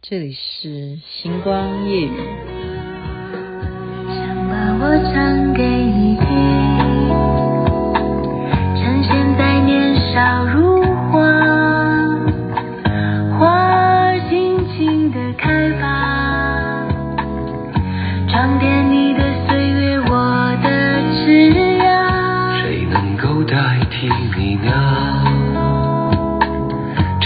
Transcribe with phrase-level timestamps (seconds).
[0.00, 2.16] 这里是星光夜雨。
[4.06, 5.47] 想把我唱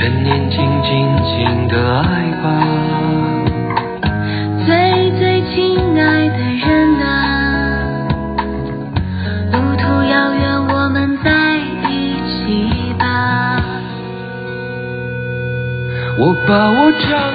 [0.03, 0.91] 趁年轻，尽
[1.23, 2.45] 情的爱吧。
[4.67, 7.07] 最最亲爱的人啊，
[9.53, 11.57] 路途遥远，我们在
[11.89, 13.63] 一起吧。
[16.19, 17.32] 我把我唱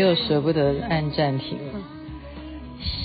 [0.00, 1.58] 又舍不得按暂停？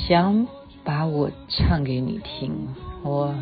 [0.08, 0.48] 想
[0.86, 3.36] 把我唱给你听，我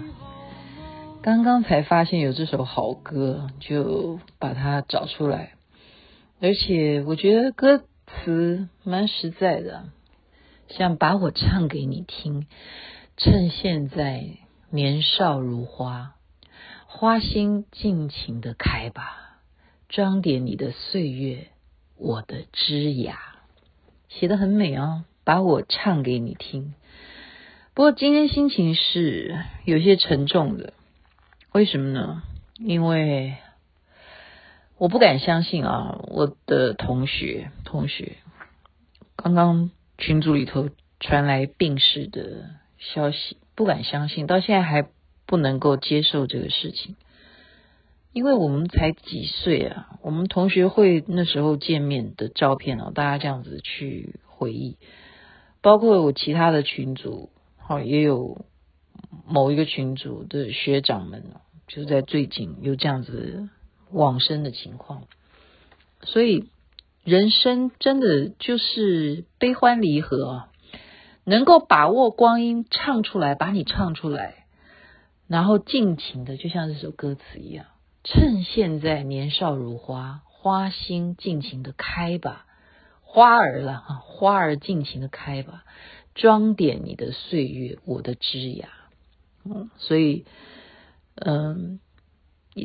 [1.22, 5.52] 刚刚才发现有这首好歌，就把它找出来，
[6.42, 9.84] 而且我觉得歌词蛮实在的。
[10.70, 12.48] 想把我唱给你听，
[13.18, 14.26] 趁现在
[14.72, 16.16] 年少如花，
[16.88, 19.42] 花心尽情的开吧。
[19.90, 21.50] 装点你的岁月，
[21.96, 23.14] 我的枝桠，
[24.20, 25.04] 写的很美哦。
[25.26, 26.74] 把我唱给你听。
[27.74, 30.74] 不过今天心情是有些沉重的，
[31.54, 32.24] 为什么呢？
[32.60, 33.38] 因为
[34.78, 38.18] 我不敢相信啊，我的同学同学
[39.16, 44.86] 刚刚群组里头传来病逝的消息，不敢相信，到现在还
[45.26, 46.98] 不能够接受这个事情。
[48.14, 54.78] 因为我们才几岁啊，我们同学会那时候见面的照片哦，大家这样子去回忆，
[55.62, 58.46] 包括我其他的群组，好也有
[59.28, 61.24] 某一个群组的学长们，
[61.68, 63.50] 就在最近有这样子
[63.90, 65.08] 往生的情况，
[66.04, 66.50] 所以
[67.04, 70.50] 人生真的就是悲欢离合啊，
[71.24, 74.46] 能够把握光阴唱出来，把你唱出来，
[75.28, 77.66] 然后尽情的，就像这首歌词一样。
[78.04, 82.46] 趁现在年少如花，花心尽情的开吧，
[83.02, 85.64] 花儿了啊，花儿尽情的开吧，
[86.14, 88.68] 装点你的岁月，我的枝桠。
[89.46, 90.26] 嗯，所以，
[91.16, 91.80] 嗯，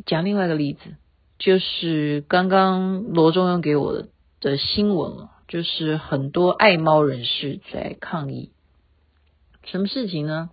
[0.07, 0.97] 讲另外一个例子，
[1.39, 4.09] 就是刚刚罗中央给我的
[4.41, 8.51] 的新闻，就是很多爱猫人士在抗议，
[9.63, 10.51] 什么事情呢？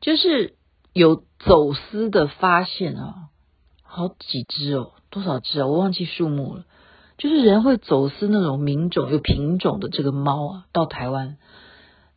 [0.00, 0.54] 就是
[0.92, 3.30] 有走私的发现啊。
[3.94, 5.66] 好几只哦，多少只啊？
[5.68, 6.64] 我忘记数目了。
[7.16, 11.36] 就是人会走私那种名种有品种的这个猫啊，到台湾，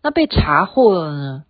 [0.01, 1.43] 那被查获了呢，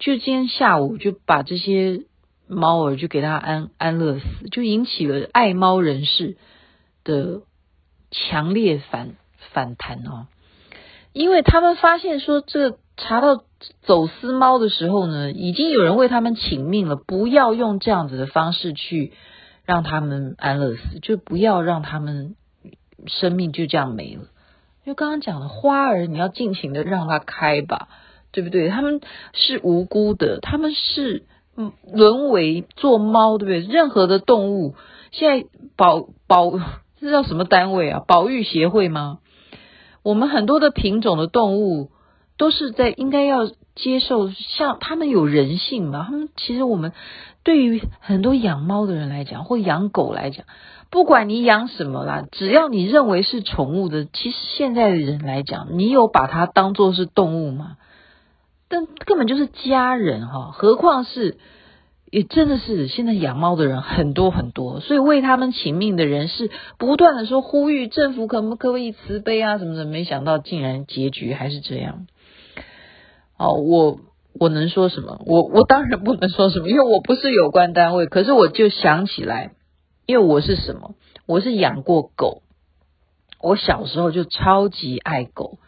[0.00, 2.02] 就今天下午就把这些
[2.48, 6.36] 猫儿就给它安安乐死，就引起了爱猫人士
[7.04, 7.42] 的
[8.10, 9.14] 强烈反
[9.52, 10.26] 反弹哦。
[11.12, 13.44] 因为他们发现说，这查到
[13.82, 19.12] 走私猫的时候呢，已经有人为他们请命了，不要用这样子的方式去。
[19.68, 22.36] 让他们安乐死，就不要让他们
[23.06, 24.22] 生命就这样没了。
[24.86, 27.88] 就刚刚讲的花儿，你要尽情的让它开吧，
[28.32, 28.70] 对不对？
[28.70, 29.02] 他们
[29.34, 31.26] 是无辜的，他们是
[31.84, 33.60] 沦为做猫，对不对？
[33.60, 34.74] 任何的动物，
[35.10, 35.46] 现在
[35.76, 36.50] 保保
[36.98, 38.02] 这叫什么单位啊？
[38.08, 39.18] 保育协会吗？
[40.02, 41.90] 我们很多的品种的动物
[42.38, 46.04] 都是在应该要接受，像他们有人性嘛？
[46.04, 46.92] 他们其实我们。
[47.44, 50.44] 对于很多养猫的人来讲，或养狗来讲，
[50.90, 57.78] 不管你养什么啦，只要你认为是宠物的，其实现在的人来讲，你有把它当做是动物吗？
[58.68, 61.38] 但根本就是家人哈，何况是
[62.10, 72.06] 也真的是现在养猫的人很多很多，所以为他们请命的人是不断的说呼吁政府可不可以慈悲啊什么的，没想到竟然结局还是这样。
[73.38, 74.00] 哦，我。
[74.40, 75.20] 我能说什么？
[75.26, 78.06] 我我当然不能说什么，因为我不是有关单位。
[78.06, 79.50] 可是我就想起来，
[80.06, 80.94] 因为我是什么？
[81.26, 82.42] 我是养过狗，
[83.42, 85.58] 我小时候就超级爱狗。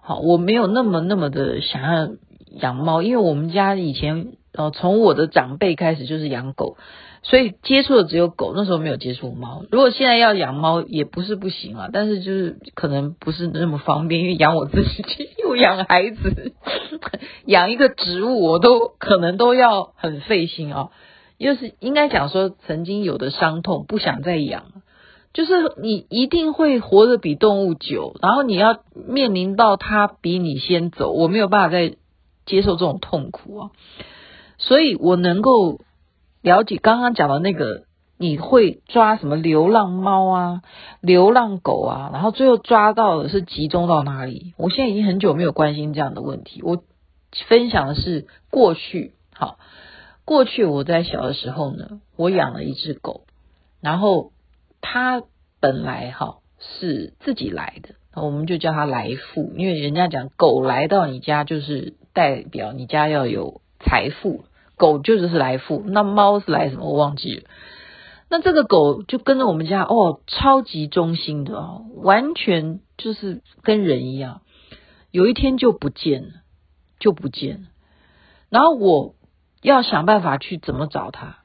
[0.00, 2.08] 好，我没有那么那么的想要
[2.50, 6.76] 养猫，因为我们家以前呃从我的长辈开始就是养狗。
[7.22, 9.62] 所以接触的只有狗，那时候没有接触猫。
[9.70, 16.54] 如果现在要养猫，也不是不行啊，但是就是可能不是那么方便，因为养我自己 又养孩子，
[17.44, 20.88] 养一个植物我都可能都要很费心啊。
[21.36, 24.64] 又是应该讲说曾经有的伤痛，不想再养，
[25.34, 25.52] 就是
[25.82, 31.96] 你一定会活得比动物久，然后你要面临到它比你先走，我没有办法再
[32.46, 33.70] 接受这种痛苦啊。
[34.60, 35.80] 所以我能够
[36.40, 37.82] 了解刚刚讲的那个，
[38.16, 40.62] 你会抓什么流浪猫啊、
[41.00, 44.54] 流浪狗啊，然后最后抓到的是集中到哪里？
[44.56, 46.62] 我现在已经很久没有关心这样的问题。
[46.62, 46.82] 我
[47.48, 49.58] 分享的是过去，好，
[50.24, 53.24] 过去我在小的时候呢，我养了一只狗，
[53.80, 54.30] 然后。
[54.82, 55.22] 他
[55.60, 64.46] 本来哈是自己来的，我们就叫他来富，因为人家讲狗来到你家就是代表你家要有财富，
[64.80, 67.42] 狗就是是来富，那猫是来什么我忘记了。
[68.30, 74.40] 那这个狗就跟着我们家哦，超级忠心的哦，完全就是跟人一样。
[75.10, 76.28] 有一天就不见了，
[76.98, 77.66] 就不见了，
[78.48, 79.14] 然后我
[79.60, 81.36] 要想办法去怎么找它。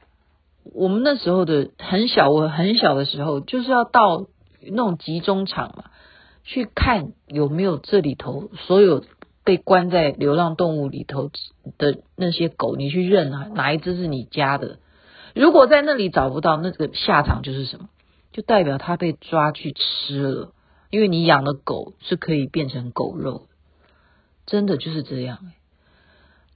[0.73, 4.27] 我们那时候的很小，我很小的时候就是要到
[4.61, 5.85] 那种集中场嘛，
[6.43, 9.03] 去看有没有这里头所有
[9.45, 11.29] 被关在流浪动物里头
[11.77, 14.79] 的那些狗，你去认啊，哪一只是你家的？
[15.33, 17.87] 如果在那里找不到，那个下场就是什么？
[18.31, 20.51] 就代表它被抓去吃了，
[20.89, 23.47] 因为你养的狗是可以变成狗肉，
[24.45, 25.39] 真的就是这样。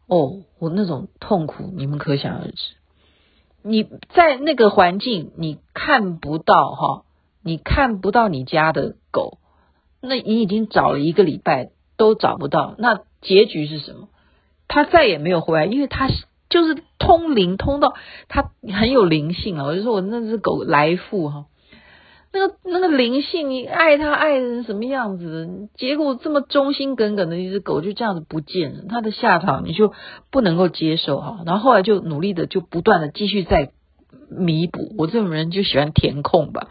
[0.07, 2.74] 哦，我那种痛苦，你们可想而知。
[3.62, 3.83] 你
[4.15, 7.03] 在那个环境，你看不到哈，
[7.44, 9.38] 你看不到你家的狗，
[10.01, 14.07] 那你已经找了一个礼拜都找不到，那结局是什么？
[14.67, 16.07] 他再也没有回来，因为它
[16.49, 17.93] 就是通灵通到
[18.27, 19.65] 他很有灵性啊！
[19.65, 21.45] 我就说我那只狗来富哈。
[22.31, 25.69] 那个那个灵性，你爱它爱成什么样子？
[25.75, 29.91] 结果这么忠心耿耿的一只狗就这样子不见了，它的下场你就
[30.31, 31.39] 不能够接受哈。
[31.45, 33.71] 然后后来就努力的就不断的继续在
[34.29, 34.93] 弥补。
[34.97, 36.67] 我这种人就喜欢填空吧，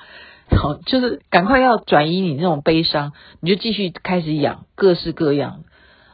[0.51, 5.65] 好，就是赶快要转移你那种悲伤，你就继续开始养各式各样，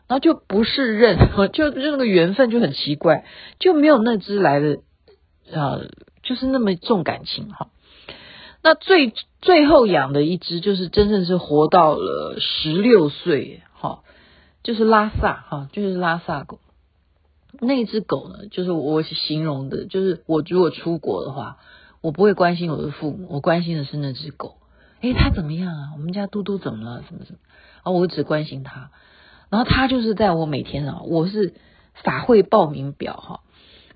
[0.09, 1.19] 然后就不是认，
[1.53, 3.25] 就就那个缘分就很奇怪，
[3.59, 4.79] 就没有那只来的
[5.55, 5.81] 啊，
[6.23, 7.69] 就是那么重感情哈。
[8.63, 14.01] 那最最后养的一只，就是真正是活到了十六岁，哈，
[14.63, 16.59] 就是拉萨，哈，就是拉萨狗。
[17.61, 21.59] 那只狗呢，就是我形容的，就是我如果出国的话，
[22.05, 24.57] 我不会关心我的父母，我关心的是那只狗。
[25.01, 25.93] 诶，它怎么样啊？
[25.97, 27.03] 我们家嘟嘟怎么了？
[27.09, 27.39] 什么什么？
[27.83, 28.91] 啊，我只关心它。
[29.49, 31.55] 然后它就是在我每天啊，我是
[31.95, 33.41] 法会报名表，哈。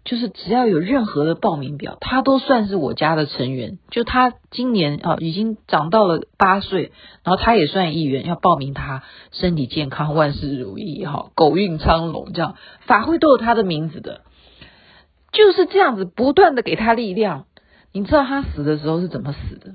[0.07, 3.79] 就是只要有任何的报名表，它都算是我家的成员。
[3.91, 6.93] 就它今年啊，已经长到了八岁，
[7.25, 9.03] 然后它也算一员，要报名它
[9.33, 12.55] 身体健康、万事如意哈，狗运昌隆这样。
[12.87, 14.23] 法会都有它的名字的，
[15.31, 17.45] 就是这样子不断的给他力量。
[17.99, 19.75] 你知道他死的时候是怎么死的？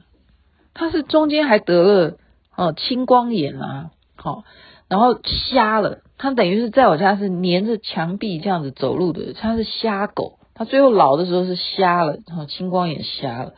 [0.74, 2.18] 他是中间还得了
[2.56, 4.44] 哦青光眼啊，好。
[4.88, 10.40] 然后瞎了，他等于是在我家是粘着墙壁这样子走路的，他是瞎狗。
[10.54, 13.54] 他最后老的时候是瞎了，然后青光眼瞎了，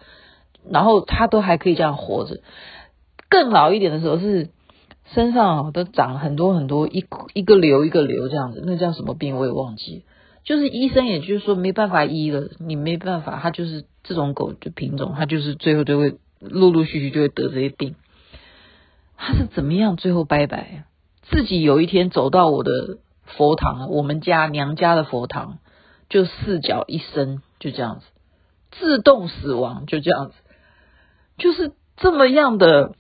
[0.70, 2.40] 然后他都还可以这样活着。
[3.30, 4.50] 更老一点的时候是
[5.14, 10.06] 身上都长很多很多一一个瘤一个瘤这样子，那叫什么病我也忘记。
[10.44, 17.96] 就是医生也就是说没办法医了，你没办法，他就是这种狗就品种，它就是最后就会陆陆续续就会得这些病。
[19.18, 20.86] 它是怎么样最后拜拜？
[21.24, 25.58] 自己有一天走到我的佛堂，我们家娘家的佛堂，
[26.08, 28.06] 就四脚一伸，就这样子，
[28.72, 30.36] 自动死亡，就这样子，
[31.38, 32.94] 就是这么样的，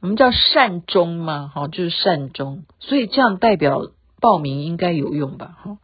[0.00, 5.78] 我们叫善终嘛，好，就是善终，所以这样代表报名应该有用吧，哈，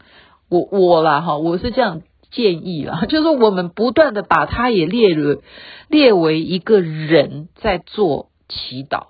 [0.48, 2.02] 我我啦，哈，我是这样
[2.34, 5.42] 建议啦， 就是我们不断的把它也列入
[5.88, 9.06] 列为一个人在做祈祷，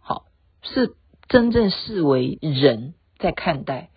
[0.00, 0.22] 好，
[0.62, 0.94] 是。
[1.28, 3.88] 真正视为人在看待，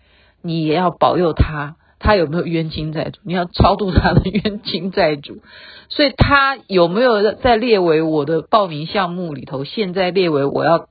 [0.41, 3.19] 你也要保佑他，他有没有冤亲债主？
[3.25, 5.41] 你要超度他的冤亲债主，
[5.89, 9.65] 所以他有没有在列为我的报名项目里头？
[9.65, 10.87] 现在列为我要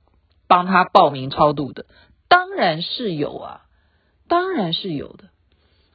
[0.46, 1.86] 帮他报名超度的，
[2.28, 3.62] 当然是有啊，
[4.28, 5.24] 当然是有的。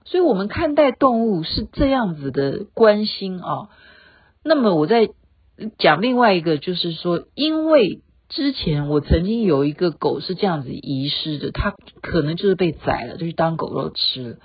[0.09, 3.69] 所以我们看待动物是这样子的关心啊。
[4.43, 5.09] 那么我在
[5.77, 8.01] 讲另外一个，就是说，因为。
[8.31, 14.37] 之前我曾经有一个狗是这样子遗失的，它可能就是被宰了，就去当狗肉吃了。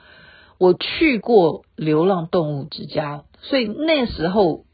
[0.56, 4.64] 我去过流浪动物之家，所以那时候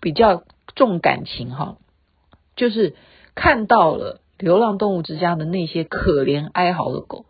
[0.00, 0.42] 比较
[0.74, 1.76] 重感情哈，
[2.56, 2.96] 就是
[3.36, 7.26] 看到了流浪动物之家的那些可怜哀嚎的狗，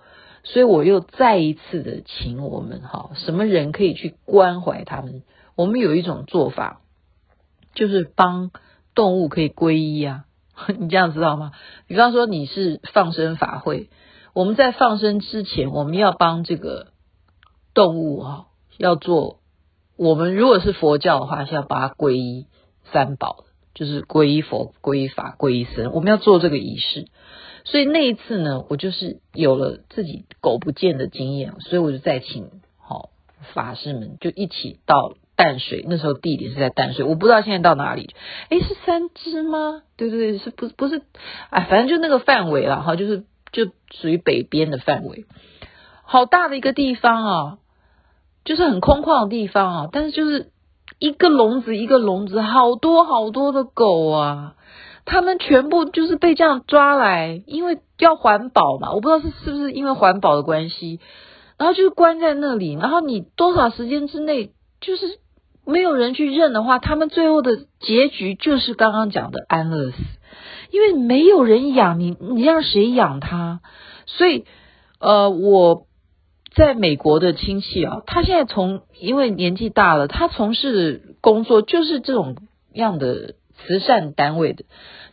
[0.49, 5.23] 所以我又再一次的请我们哈，什么人可以去关怀他们？
[5.55, 6.81] 我们有一种做法，
[7.75, 8.51] 就是帮。
[8.95, 10.25] 动物可以皈依啊。
[10.77, 11.53] 你这样知道吗？
[11.87, 13.91] 比方说你是放生法会，
[14.33, 16.89] 我们在放生之前，我们要帮这个
[17.75, 19.39] 动物啊，要做。
[19.97, 22.49] 我们如果是佛教的话，是要把它皈依
[22.91, 25.93] 三宝，就是皈依佛、皈依法、皈依僧。
[25.93, 27.07] 我们要做这个仪式。
[27.71, 33.11] 所以那一次呢，我就是有了自己狗不见的经验，所以我就再请好
[33.55, 35.15] 法师们就一起到。
[35.39, 38.13] 淡水那时候地点是在淡水，我不知道现在到哪里。
[38.49, 39.83] 诶，是三芝吗？
[39.97, 41.01] 对对对，是不不是？
[41.51, 43.23] 哎，反正就那个范围了哈，就是
[43.53, 45.27] 就属于北边的范围。
[46.03, 47.59] 好大的一个地方啊，
[48.45, 50.51] 就是很空旷的地方啊，但是就是
[50.99, 54.57] 一个笼子一个笼子，好多好多的狗啊，
[55.09, 61.01] 他们全部就是被这样抓来，因为要环保嘛，我不知道是是不是因为环保的关系，
[61.57, 65.19] 然后就是关在那里，然后你多少时间之内就是。
[65.71, 69.99] 没有人去认的话，他们最后的结局就是刚刚讲的安乐死，
[70.71, 73.61] 因为没有人养你，你让谁养他？
[74.07, 74.47] 所以，
[74.99, 75.83] 呃，我
[76.55, 82.37] 在美国的亲戚啊，他现在从因为年纪大了，他从事工作就是这种
[82.73, 83.35] 样的
[83.67, 84.65] 慈善单位的，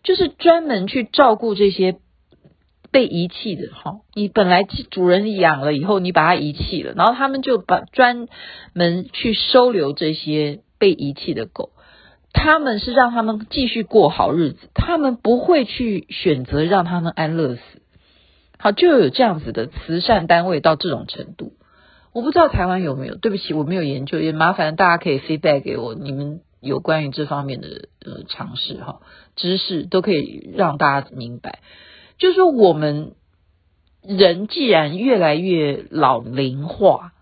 [0.04, 1.98] 就是专门去照顾这些。
[2.92, 8.30] 被遗弃的哈，你本来主人养了以后，你把它遗弃了，然后他们就把专
[8.72, 11.72] 门去收留这些被遗弃的狗，
[12.32, 17.62] 他们是让他们继续过好日子，他们不会去选择让他们安乐死。
[18.58, 21.52] 好，就有这样子的慈善单位到这种程度，
[22.14, 27.68] 我不知道台湾有没有，对不起，我没有研究，也麻烦大家可以 feedback 给我，你们有关于这方面的
[28.04, 29.00] 呃尝试哈，
[29.36, 31.60] 知识都可以让大家明白。
[32.18, 33.14] 就是说，我们
[34.02, 37.14] 人既然越来越老龄化，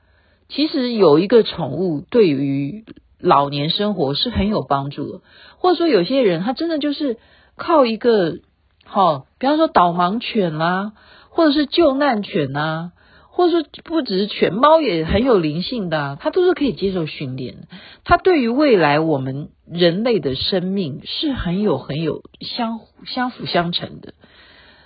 [0.47, 2.85] 其实有一个宠物对于
[3.19, 5.21] 老年生活是很有帮助的。
[5.57, 7.17] 或者说，有些人他真的就是
[7.55, 8.39] 靠一个，
[8.85, 10.93] 好，比方说导盲犬啦，
[11.29, 12.91] 或者是救难犬呐，
[13.35, 17.67] 或者说不只是犬，猫也很有灵性的，它都是可以接受训练。
[18.03, 24.13] 它对于未来我们人类的生命是很有很有相相辅相成的。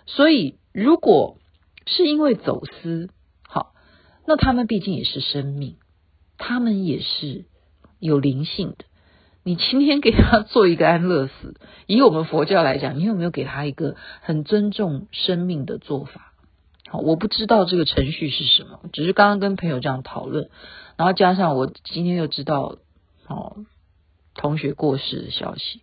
[0.05, 1.39] 所以，如果
[1.85, 3.09] 是因为走私，
[3.45, 3.73] 好，
[4.25, 5.75] 那他们毕竟也是生命，
[6.37, 7.43] 他们也是
[7.99, 8.85] 有灵性的。
[9.43, 16.31] 你今天给他做一个安乐死，以我们佛教来讲，你有没有给他一个很尊重生命的做法？
[16.89, 20.49] 好，我不知道这个程序是什么，只是刚刚跟朋友这样讨论，
[20.95, 22.77] 然后加上我今天又知道，
[23.27, 23.65] 哦，
[24.35, 25.81] 同学过世的消息，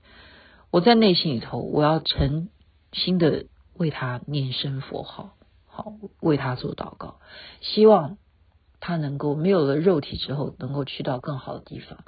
[0.70, 2.48] 我在内心里头，我要诚
[2.92, 3.46] 心的。
[3.76, 5.32] 为他念声佛号，
[5.66, 7.16] 好，为他做祷告，
[7.60, 8.18] 希望
[8.78, 12.04] 他能够没有了肉体之后，能够去到更好的地方。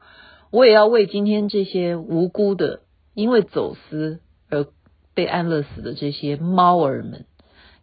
[0.53, 2.83] 我也要为今天这些无辜的，
[3.15, 4.69] 因为走私而
[5.13, 7.27] 被安乐死的这些猫儿们，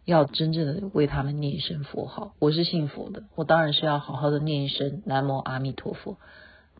[0.04, 2.34] 要真正的为他们念一声佛号。
[2.38, 6.18] 我是信佛的，我当然是要好好的念一声南无阿弥陀佛，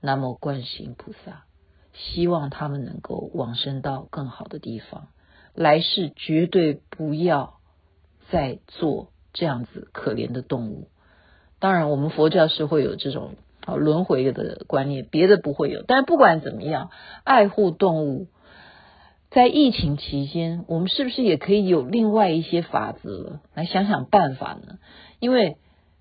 [0.03, 1.45] 南无观世音菩萨，
[1.95, 5.09] 希望他们能够往生到更好的地方。
[5.55, 7.55] 来世绝对不要
[8.31, 10.89] 再做这样子可怜的动物。
[11.59, 15.83] 当然，我们佛教是会有这种啊轮回的观念，别的不会有。
[15.87, 16.91] 但是不管怎么样，
[17.23, 18.27] 爱护动物，
[19.35, 24.79] 在疫情期间，我们是不是也可以有另外一些法则来想想办法呢？
[25.19, 25.57] 因为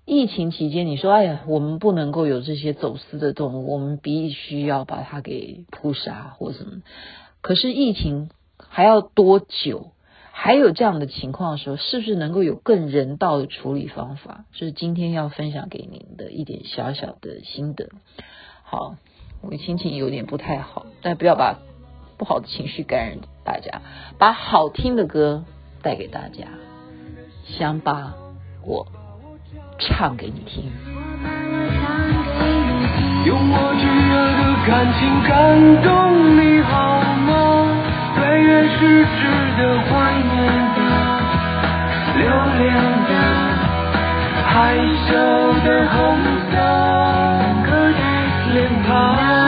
[0.06, 6.82] 疫情期间，你说哎呀，我们不能够有这些走私的动物，我们必须要把它给扑杀或什么。
[7.42, 8.30] 可是疫情。
[8.56, 9.90] 还要多久？
[10.32, 14.44] 还有这样的情况的时候，是不是能够有更人道的处理方法？
[14.52, 17.90] 这是今天要分享给您的一点小小的心得。
[18.62, 18.94] 好，
[19.42, 21.58] 我心情有点不太好，但不要把
[22.16, 23.82] 不好的情绪感染大家，
[24.18, 25.44] 把好听的歌
[25.82, 26.46] 带给大家。
[27.46, 28.14] 想把
[28.62, 28.86] 我
[29.78, 30.72] 唱给你听，
[33.26, 35.32] 用我炙热的感情感
[35.82, 35.90] 动
[36.38, 37.30] 你好吗？
[38.16, 39.20] 岁月是值
[39.58, 39.92] 得怀
[40.32, 40.34] 念
[40.74, 40.80] 的，
[42.16, 42.22] 留
[42.58, 42.62] 恋
[43.04, 43.12] 的，
[44.46, 44.52] 害
[45.06, 45.12] 羞
[45.64, 45.94] 的红
[46.50, 46.54] 色
[48.54, 48.56] 脸
[48.86, 49.43] 庞。